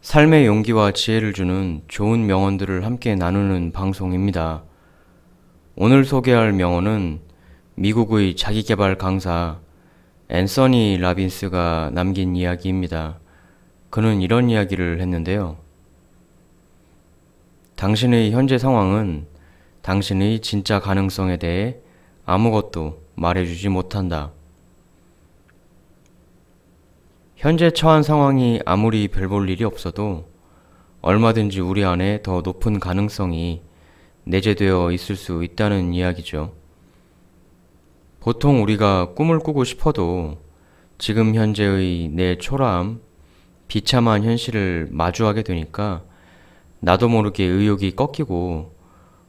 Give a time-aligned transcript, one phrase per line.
[0.00, 4.62] 삶의 용기와 지혜를 주는 좋은 명언들을 함께 나누는 방송입니다.
[5.74, 7.20] 오늘 소개할 명언은
[7.74, 9.58] 미국의 자기개발 강사
[10.30, 13.18] 앤서니 라빈스가 남긴 이야기입니다.
[13.90, 15.56] 그는 이런 이야기를 했는데요.
[17.74, 19.26] 당신의 현재 상황은
[19.82, 21.76] 당신의 진짜 가능성에 대해
[22.24, 24.30] 아무것도 말해주지 못한다.
[27.38, 30.28] 현재 처한 상황이 아무리 별 볼 일이 없어도
[31.02, 33.62] 얼마든지 우리 안에 더 높은 가능성이
[34.24, 36.52] 내재되어 있을 수 있다는 이야기죠.
[38.18, 40.38] 보통 우리가 꿈을 꾸고 싶어도
[40.98, 43.02] 지금 현재의 내 초라함,
[43.68, 46.02] 비참한 현실을 마주하게 되니까
[46.80, 48.74] 나도 모르게 의욕이 꺾이고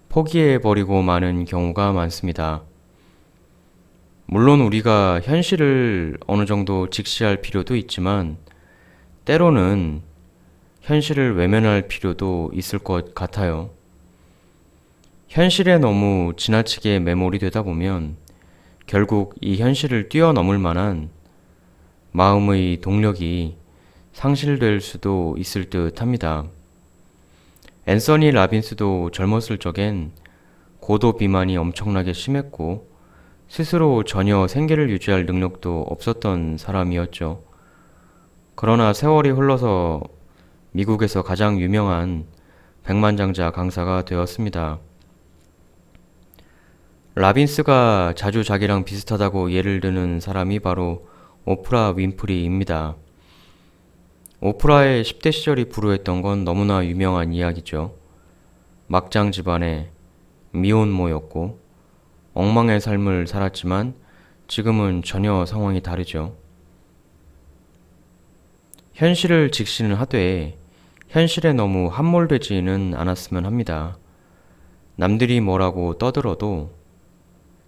[0.10, 2.64] 포기해버리고 마는 경우가 많습니다.
[4.32, 8.38] 물론 우리가 현실을 어느 정도 직시할 필요도 있지만
[9.26, 10.04] 때로는
[10.82, 13.72] 현실을 외면할 필요도 있을 것 같아요.
[15.30, 18.18] 현실에 너무 지나치게 매몰이 되다 보면
[18.86, 21.10] 결국 이 현실을 뛰어넘을 만한
[22.12, 23.56] 마음의 동력이
[24.14, 26.46] 상실될 수도 있을 듯 합니다.
[27.88, 30.12] 앤서니 라빈스도 젊었을 적엔
[30.80, 32.89] 고도 비만이 엄청나게 심했고
[33.50, 37.42] 스스로 전혀 생계를 유지할 능력도 없었던 사람이었죠.
[38.54, 40.04] 그러나 세월이 흘러서
[40.72, 42.26] 미국에서 가장 유명한
[42.84, 44.78] 백만장자 강사가 되었습니다.
[47.16, 51.08] 라빈스가 자주 자기랑 비슷하다고 예를 드는 사람이 바로
[51.44, 52.96] 오프라 윈프리입니다.
[54.42, 57.96] 오프라의 10대 시절이 불우했던 건 너무나 유명한 이야기죠.
[58.86, 59.90] 막장 집안에
[60.52, 61.69] 미혼모였고
[62.40, 63.96] 엉망의 삶을 살았지만
[64.48, 66.38] 지금은 전혀 상황이 다르죠.
[68.94, 70.58] 현실을 직시는 하되
[71.10, 73.98] 현실에 너무 함몰되지는 않았으면 합니다.
[74.96, 76.74] 남들이 뭐라고 떠들어도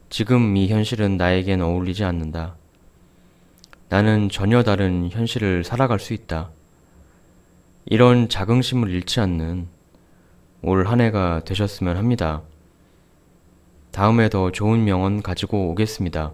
[0.10, 2.56] 지금 이 현실은 나에겐 어울리지 않는다.
[3.90, 6.50] 나는 전혀 다른 현실을 살아갈 수 있다.
[7.88, 9.68] 이런 자긍심을 잃지 않는
[10.62, 12.44] 올 한 해가 되셨으면 합니다.
[13.92, 16.32] 다음에 더 좋은 명언 가지고 오겠습니다.